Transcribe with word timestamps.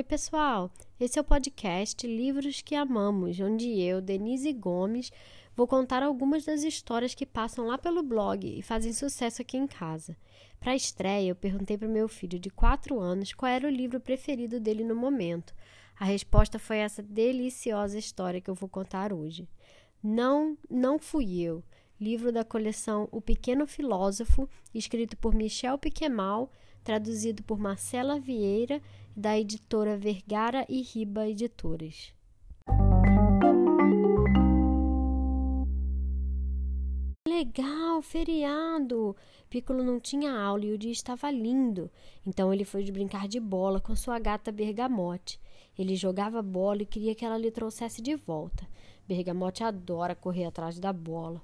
Oi, 0.00 0.04
pessoal! 0.04 0.72
Esse 0.98 1.18
é 1.18 1.20
o 1.20 1.24
podcast 1.24 2.06
Livros 2.06 2.62
que 2.62 2.74
Amamos, 2.74 3.38
onde 3.38 3.78
eu, 3.78 4.00
Denise 4.00 4.50
Gomes, 4.50 5.12
vou 5.54 5.66
contar 5.66 6.02
algumas 6.02 6.42
das 6.46 6.62
histórias 6.62 7.14
que 7.14 7.26
passam 7.26 7.66
lá 7.66 7.76
pelo 7.76 8.02
blog 8.02 8.48
e 8.48 8.62
fazem 8.62 8.94
sucesso 8.94 9.42
aqui 9.42 9.58
em 9.58 9.66
casa. 9.66 10.16
Para 10.58 10.72
a 10.72 10.74
estreia, 10.74 11.28
eu 11.28 11.36
perguntei 11.36 11.76
para 11.76 11.86
o 11.86 11.92
meu 11.92 12.08
filho 12.08 12.38
de 12.38 12.48
4 12.48 12.98
anos 12.98 13.34
qual 13.34 13.52
era 13.52 13.66
o 13.68 13.70
livro 13.70 14.00
preferido 14.00 14.58
dele 14.58 14.84
no 14.84 14.96
momento. 14.96 15.54
A 15.98 16.06
resposta 16.06 16.58
foi 16.58 16.78
essa 16.78 17.02
deliciosa 17.02 17.98
história 17.98 18.40
que 18.40 18.48
eu 18.48 18.54
vou 18.54 18.70
contar 18.70 19.12
hoje. 19.12 19.46
Não, 20.02 20.56
não 20.70 20.98
fui 20.98 21.42
eu. 21.42 21.62
Livro 22.00 22.32
da 22.32 22.42
coleção 22.42 23.06
O 23.12 23.20
Pequeno 23.20 23.66
Filósofo, 23.66 24.48
escrito 24.72 25.14
por 25.18 25.34
Michel 25.34 25.76
Piquemal, 25.76 26.50
traduzido 26.82 27.42
por 27.42 27.58
Marcela 27.58 28.18
Vieira, 28.18 28.80
da 29.16 29.38
editora 29.38 29.96
Vergara 29.96 30.64
e 30.68 30.82
Riba 30.82 31.28
Editoras. 31.28 32.14
Legal, 37.28 38.02
feriado! 38.02 39.16
Piccolo 39.48 39.82
não 39.82 39.98
tinha 39.98 40.32
aula 40.32 40.64
e 40.64 40.72
o 40.72 40.78
dia 40.78 40.92
estava 40.92 41.30
lindo. 41.30 41.90
Então 42.26 42.52
ele 42.52 42.64
foi 42.64 42.90
brincar 42.90 43.26
de 43.26 43.40
bola 43.40 43.80
com 43.80 43.94
sua 43.96 44.18
gata 44.18 44.52
Bergamote. 44.52 45.40
Ele 45.78 45.96
jogava 45.96 46.42
bola 46.42 46.82
e 46.82 46.86
queria 46.86 47.14
que 47.14 47.24
ela 47.24 47.38
lhe 47.38 47.50
trouxesse 47.50 48.00
de 48.00 48.14
volta. 48.14 48.66
Bergamote 49.08 49.64
adora 49.64 50.14
correr 50.14 50.44
atrás 50.44 50.78
da 50.78 50.92
bola. 50.92 51.42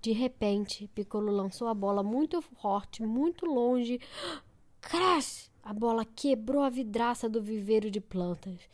De 0.00 0.12
repente, 0.12 0.88
Piccolo 0.88 1.30
lançou 1.30 1.68
a 1.68 1.74
bola 1.74 2.02
muito 2.02 2.42
forte, 2.42 3.02
muito 3.02 3.46
longe. 3.46 4.00
Crash! 4.80 5.51
A 5.62 5.72
bola 5.72 6.04
quebrou 6.04 6.62
a 6.62 6.68
vidraça 6.68 7.28
do 7.28 7.40
viveiro 7.40 7.90
de 7.90 8.00
plantas. 8.00 8.68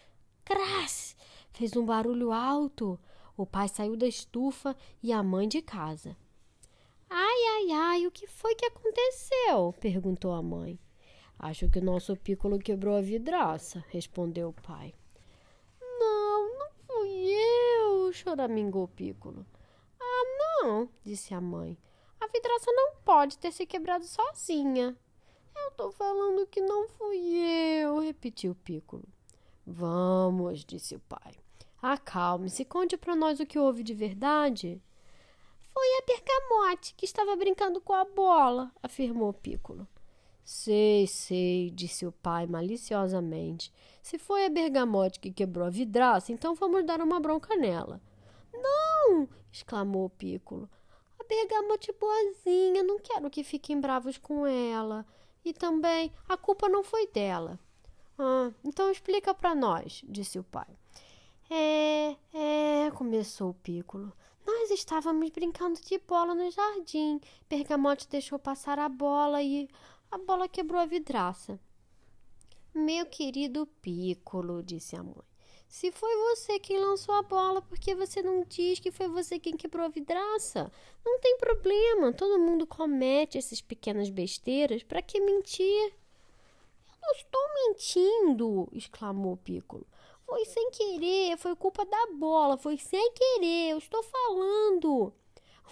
Crash! 0.45 1.15
Fez 1.53 1.77
um 1.77 1.85
barulho 1.85 2.33
alto. 2.33 2.99
O 3.37 3.45
pai 3.45 3.69
saiu 3.69 3.97
da 3.97 4.07
estufa 4.07 4.75
e 5.03 5.13
a 5.13 5.23
mãe 5.23 5.47
de 5.47 5.61
casa. 5.61 6.17
Ai, 7.11 7.45
ai, 7.57 7.73
ai, 7.73 8.07
o 8.07 8.11
que 8.11 8.27
foi 8.27 8.55
que 8.55 8.65
aconteceu? 8.65 9.75
perguntou 9.81 10.33
a 10.33 10.43
mãe. 10.43 10.79
Acho 11.39 11.69
que 11.69 11.79
o 11.79 11.85
nosso 11.85 12.17
pícolo 12.17 12.59
quebrou 12.59 12.97
a 12.97 13.01
vidraça, 13.01 13.85
respondeu 13.89 14.49
o 14.49 14.53
pai. 14.53 14.95
Não, 15.81 16.59
não 16.59 16.71
fui 16.87 17.31
eu, 17.31 18.13
choramingou 18.13 18.85
o 18.85 18.89
pícolo. 18.89 19.47
Ah, 20.01 20.25
não, 20.39 20.89
disse 21.05 21.35
a 21.35 21.41
mãe. 21.41 21.79
A 22.21 22.27
vidraça 22.27 22.73
não 22.73 22.97
pode 23.05 23.39
ter 23.39 23.53
se 23.53 23.65
quebrado 23.67 24.05
sozinha. 24.05 24.97
Eu 25.65 25.71
tô 25.73 25.91
falando 25.93 26.47
que 26.47 26.61
não 26.61 26.89
fui 26.89 27.19
eu, 27.19 27.99
repetiu 28.01 28.55
Piccolo. 28.55 29.05
Vamos, 29.67 30.65
disse 30.65 30.95
o 30.95 31.01
pai. 31.01 31.35
Acalme-se, 31.81 32.65
conte 32.65 32.97
para 32.97 33.15
nós 33.15 33.39
o 33.39 33.47
que 33.47 33.59
houve 33.59 33.83
de 33.83 33.95
verdade. 33.95 34.83
Foi 35.73 35.87
a 35.99 36.03
Bergamote 36.07 36.95
que 36.95 37.05
estava 37.05 37.37
brincando 37.37 37.81
com 37.81 37.93
a 37.93 38.05
bola, 38.05 38.73
afirmou 38.83 39.33
Piccolo. 39.33 39.87
Sei, 40.45 41.07
sei, 41.07 41.71
disse 41.71 42.07
o 42.07 42.11
pai 42.11 42.47
maliciosamente. 42.47 43.73
Se 44.03 44.19
foi 44.19 44.47
a 44.47 44.49
Bergamote 44.49 45.21
que 45.21 45.31
quebrou 45.31 45.67
a 45.67 45.71
vidraça, 45.71 46.33
então 46.33 46.55
vamos 46.55 46.85
dar 46.87 47.01
uma 47.01 47.21
bronca 47.21 47.55
nela. 47.55 48.01
Não! 48.53 49.29
exclamou 49.53 50.09
Piccolo. 50.09 50.69
A 51.21 51.25
Bergamote 51.25 51.93
boazinha, 51.93 52.83
não 52.83 52.99
quero 52.99 53.29
que 53.31 53.45
fiquem 53.45 53.79
bravos 53.79 54.17
com 54.17 54.47
ela. 54.47 55.05
E 55.45 55.53
também 55.53 56.13
a 56.29 56.37
culpa 56.37 56.69
não 56.69 56.83
foi 56.83 57.07
dela. 57.09 57.59
Ah, 58.19 58.51
então 58.65 58.91
explica 58.91 59.33
para 59.33 59.55
nós, 59.55 60.03
disse 60.09 60.39
o 60.39 60.45
pai. 60.45 60.67
É, 61.51 62.17
é, 62.33 62.91
começou 62.91 63.51
o 63.51 63.55
Piccolo. 63.55 64.13
Nós 64.47 64.71
estávamos 64.71 65.31
brincando 65.31 65.81
de 65.81 65.99
bola 65.99 66.35
no 66.35 66.51
jardim. 66.51 67.21
Bergamote 67.49 68.09
deixou 68.09 68.39
passar 68.39 68.79
a 68.79 68.89
bola 68.89 69.43
e 69.43 69.69
a 70.11 70.19
bola 70.19 70.49
quebrou 70.49 70.81
a 70.81 70.87
vidraça. 70.87 71.61
Meu 72.75 73.07
querido 73.07 73.67
Piccolo, 73.81 74.63
disse 74.63 74.97
a 74.97 75.03
mãe. 75.03 75.28
Se 75.69 75.93
foi 75.93 76.17
você 76.17 76.59
quem 76.59 76.81
lançou 76.81 77.15
a 77.15 77.23
bola, 77.23 77.61
por 77.61 77.79
que 77.79 77.95
você 77.95 78.23
não 78.23 78.43
diz 78.43 78.81
que 78.81 78.91
foi 78.91 79.07
você 79.07 79.39
quem 79.39 79.55
quebrou 79.55 79.85
a 79.85 79.91
vidraça? 79.91 80.73
Não 81.05 81.21
tem 81.21 81.37
problema, 81.37 82.11
todo 82.13 82.39
mundo 82.41 82.67
comete 82.67 83.37
essas 83.37 83.61
pequenas 83.61 84.09
besteiras. 84.09 84.83
Para 84.83 85.03
que 85.03 85.21
mentir? 85.21 85.93
Eu 86.89 86.97
não 87.03 87.13
estou 87.13 87.41
mentindo, 87.55 88.69
exclamou 88.73 89.37
Piccolo. 89.37 89.87
Foi 90.25 90.45
sem 90.47 90.71
querer, 90.71 91.37
foi 91.37 91.55
culpa 91.55 91.85
da 91.85 92.07
bola, 92.19 92.57
foi 92.57 92.79
sem 92.79 93.13
querer, 93.13 93.73
eu 93.73 93.79
estou 93.79 94.03
falando. 94.03 95.13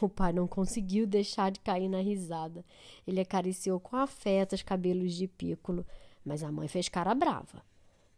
O 0.00 0.10
pai 0.10 0.30
não 0.30 0.46
conseguiu 0.46 1.06
deixar 1.06 1.50
de 1.50 1.60
cair 1.60 1.88
na 1.88 2.00
risada. 2.00 2.62
Ele 3.06 3.20
acariciou 3.20 3.80
com 3.80 3.96
afeto 3.96 4.54
os 4.54 4.62
cabelos 4.62 5.14
de 5.14 5.26
Piccolo, 5.26 5.86
mas 6.22 6.42
a 6.42 6.52
mãe 6.52 6.68
fez 6.68 6.86
cara 6.86 7.14
brava. 7.14 7.64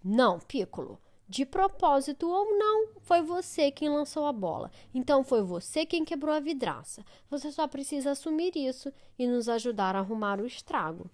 Não, 0.04 0.40
Piccolo, 0.40 0.98
de 1.28 1.44
propósito 1.44 2.26
ou 2.26 2.56
não, 2.56 2.88
foi 3.00 3.20
você 3.20 3.70
quem 3.70 3.90
lançou 3.90 4.24
a 4.24 4.32
bola. 4.32 4.70
Então 4.94 5.22
foi 5.22 5.42
você 5.42 5.84
quem 5.84 6.04
quebrou 6.04 6.34
a 6.34 6.40
vidraça. 6.40 7.04
Você 7.28 7.52
só 7.52 7.68
precisa 7.68 8.12
assumir 8.12 8.56
isso 8.56 8.90
e 9.18 9.26
nos 9.26 9.48
ajudar 9.48 9.94
a 9.94 9.98
arrumar 9.98 10.40
o 10.40 10.46
estrago. 10.46 11.10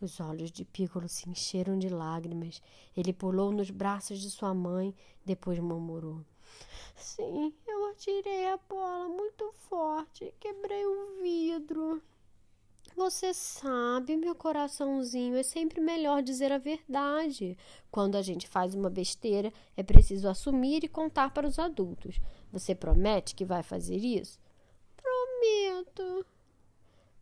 Os 0.00 0.18
olhos 0.18 0.50
de 0.50 0.64
Piccolo 0.64 1.08
se 1.08 1.28
encheram 1.28 1.78
de 1.78 1.88
lágrimas. 1.88 2.62
Ele 2.96 3.12
pulou 3.12 3.52
nos 3.52 3.70
braços 3.70 4.18
de 4.18 4.30
sua 4.30 4.54
mãe, 4.54 4.94
depois 5.24 5.58
murmurou: 5.58 6.20
Sim, 6.96 7.52
eu 7.66 7.90
atirei 7.90 8.48
a 8.48 8.56
bola 8.68 9.08
muito 9.08 9.52
forte, 9.68 10.32
quebrei 10.40 10.86
o 10.86 11.20
vidro. 11.22 12.02
Você 12.96 13.34
sabe, 13.34 14.16
meu 14.16 14.36
coraçãozinho, 14.36 15.36
é 15.36 15.42
sempre 15.42 15.80
melhor 15.80 16.22
dizer 16.22 16.52
a 16.52 16.58
verdade. 16.58 17.58
Quando 17.90 18.14
a 18.16 18.22
gente 18.22 18.46
faz 18.46 18.72
uma 18.72 18.88
besteira, 18.88 19.52
é 19.76 19.82
preciso 19.82 20.28
assumir 20.28 20.84
e 20.84 20.88
contar 20.88 21.30
para 21.30 21.46
os 21.46 21.58
adultos. 21.58 22.20
Você 22.52 22.72
promete 22.72 23.34
que 23.34 23.44
vai 23.44 23.64
fazer 23.64 23.96
isso? 23.96 24.38
Prometo. 24.96 26.24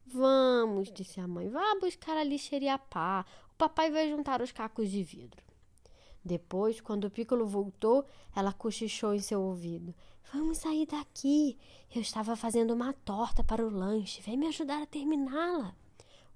Vamos, 0.07 0.93
disse 0.93 1.19
a 1.21 1.27
mãe. 1.27 1.49
Vá 1.49 1.75
buscar 1.81 2.19
a 2.19 2.25
lixeira 2.25 2.65
e 2.67 2.69
a 2.69 2.79
pá. 2.79 3.25
O 3.55 3.57
papai 3.57 3.91
vai 3.91 4.11
juntar 4.11 4.43
os 4.43 4.53
cacos 4.53 4.91
de 4.91 5.03
vidro. 5.03 5.43
Depois, 6.25 6.81
quando 6.81 7.05
o 7.05 7.11
Piccolo 7.11 7.47
voltou, 7.47 8.05
ela 8.35 8.53
cochichou 8.53 9.15
em 9.15 9.21
seu 9.21 9.43
ouvido. 9.43 9.95
Vamos 10.33 10.59
sair 10.59 10.87
daqui. 10.87 11.59
Eu 11.95 12.01
estava 12.01 12.37
fazendo 12.37 12.73
uma 12.73 12.93
torta 12.93 13.43
para 13.43 13.67
o 13.67 13.71
lanche. 13.71 14.23
Vem 14.23 14.37
me 14.37 14.47
ajudar 14.47 14.83
a 14.83 14.87
terminá-la. 14.87 15.75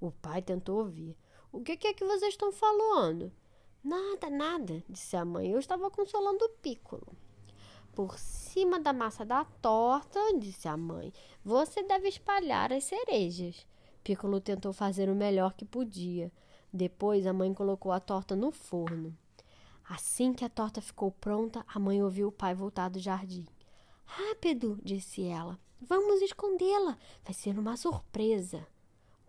O 0.00 0.10
pai 0.10 0.42
tentou 0.42 0.78
ouvir. 0.78 1.16
O 1.52 1.62
que 1.62 1.72
é 1.86 1.94
que 1.94 2.04
vocês 2.04 2.34
estão 2.34 2.52
falando? 2.52 3.32
Nada, 3.82 4.28
nada, 4.28 4.84
disse 4.88 5.16
a 5.16 5.24
mãe. 5.24 5.50
Eu 5.50 5.60
estava 5.60 5.90
consolando 5.90 6.44
o 6.44 6.48
Piccolo. 6.60 7.16
Por 7.94 8.18
cima 8.18 8.78
da 8.78 8.92
massa 8.92 9.24
da 9.24 9.44
torta, 9.62 10.20
disse 10.38 10.68
a 10.68 10.76
mãe, 10.76 11.10
você 11.42 11.82
deve 11.82 12.08
espalhar 12.08 12.70
as 12.72 12.84
cerejas. 12.84 13.66
Piccolo 14.04 14.40
tentou 14.40 14.72
fazer 14.72 15.08
o 15.08 15.14
melhor 15.14 15.54
que 15.54 15.64
podia. 15.64 16.30
Depois 16.70 17.26
a 17.26 17.32
mãe 17.32 17.54
colocou 17.54 17.90
a 17.90 17.98
torta 17.98 18.36
no 18.36 18.50
forno. 18.50 19.16
Assim 19.88 20.32
que 20.32 20.44
a 20.44 20.48
torta 20.48 20.80
ficou 20.80 21.12
pronta, 21.12 21.64
a 21.68 21.78
mãe 21.78 22.02
ouviu 22.02 22.28
o 22.28 22.32
pai 22.32 22.54
voltar 22.54 22.88
do 22.88 22.98
jardim. 22.98 23.46
Rápido, 24.04 24.78
disse 24.82 25.22
ela. 25.24 25.58
Vamos 25.80 26.22
escondê-la. 26.22 26.98
Vai 27.22 27.34
ser 27.34 27.58
uma 27.58 27.76
surpresa. 27.76 28.66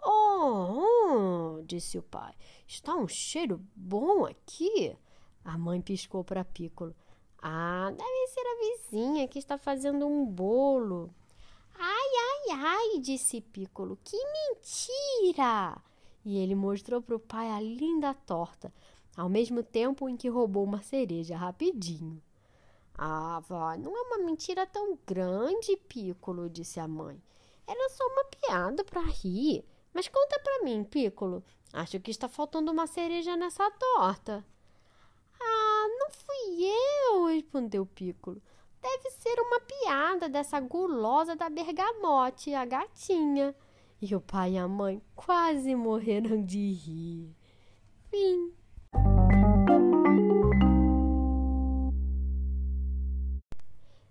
Oh, 0.04 1.60
oh, 1.60 1.64
disse 1.64 1.98
o 1.98 2.04
pai. 2.04 2.34
Está 2.66 2.96
um 2.96 3.08
cheiro 3.08 3.62
bom 3.76 4.26
aqui. 4.26 4.96
A 5.44 5.58
mãe 5.58 5.82
piscou 5.82 6.24
para 6.24 6.46
Piccolo. 6.46 6.96
Ah, 7.42 7.92
deve 7.92 8.28
ser 8.28 8.42
a 8.42 8.58
vizinha 8.60 9.28
que 9.28 9.38
está 9.38 9.58
fazendo 9.58 10.08
um 10.08 10.26
bolo. 10.26 11.14
Ai, 11.76 12.10
ai, 12.50 12.60
ai, 12.60 13.00
disse 13.00 13.42
Piccolo. 13.42 14.00
Que 14.04 14.18
mentira! 14.18 15.82
E 16.26 16.38
ele 16.38 16.56
mostrou 16.56 17.02
para 17.02 17.16
o 17.16 17.20
pai 17.20 17.50
a 17.50 17.62
linda 17.62 18.14
torta, 18.14 18.74
ao 19.18 19.28
mesmo 19.28 19.64
tempo 19.64 20.08
em 20.08 20.16
que 20.16 20.30
roubou 20.30 20.64
uma 20.64 20.84
cereja 20.84 21.36
rapidinho. 21.36 22.22
Ah, 22.96 23.42
vó, 23.48 23.76
não 23.76 23.98
é 23.98 24.02
uma 24.02 24.20
mentira 24.20 24.66
tão 24.68 24.98
grande, 25.08 25.76
Piccolo, 25.76 26.48
disse 26.48 26.80
a 26.80 26.88
mãe. 26.88 27.20
Era 27.68 27.90
só 27.90 28.06
uma 28.06 28.26
piada 28.26 28.84
para 28.84 29.02
rir. 29.02 29.66
Mas 29.94 30.08
conta 30.08 30.40
para 30.40 30.64
mim, 30.64 30.84
Piccolo. 30.84 31.44
Acho 31.74 32.00
que 32.00 32.12
está 32.12 32.30
faltando 32.30 32.72
uma 32.72 32.86
cereja 32.86 33.36
nessa 33.36 33.70
torta. 33.72 34.46
Ah, 35.40 35.88
não 36.00 36.10
fui 36.12 36.66
eu, 37.12 37.26
respondeu 37.26 37.86
Piccolo. 37.86 38.42
Deve 38.82 39.10
ser 39.12 39.40
uma 39.40 39.60
piada 39.60 40.30
dessa 40.30 40.60
gulosa 40.60 41.36
da 41.36 41.50
bergamote, 41.50 42.54
a 42.54 42.66
gatinha. 42.66 43.56
E 44.00 44.16
o 44.16 44.22
pai 44.22 44.54
e 44.54 44.58
a 44.58 44.68
mãe 44.68 45.02
quase 45.16 45.76
morreram 45.76 46.44
de 46.44 46.72
rir. 46.72 47.36
Fim. 48.10 48.57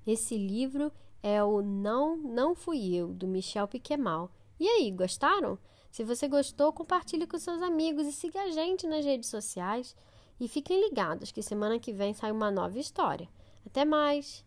Esse 0.06 0.37
livro 0.37 0.93
é 1.23 1.43
o 1.43 1.61
Não, 1.61 2.17
Não 2.17 2.55
Fui 2.55 2.94
Eu, 2.94 3.08
do 3.08 3.26
Michel 3.26 3.67
Piquemal. 3.67 4.31
E 4.61 4.69
aí, 4.69 4.91
gostaram? 4.93 5.58
Se 5.91 6.05
você 6.05 6.29
gostou, 6.29 6.73
compartilhe 6.73 7.26
com 7.26 7.38
seus 7.38 7.61
amigos 7.61 8.06
e 8.06 8.12
siga 8.12 8.43
a 8.43 8.50
gente 8.50 8.87
nas 8.87 9.05
redes 9.05 9.29
sociais. 9.29 9.97
E 10.38 10.47
fiquem 10.47 10.88
ligados 10.88 11.32
que 11.32 11.43
semana 11.43 11.79
que 11.79 11.93
vem 11.93 12.14
sai 12.14 12.31
uma 12.31 12.50
nova 12.50 12.79
história. 12.79 13.29
Até 13.67 13.85
mais! 13.85 14.44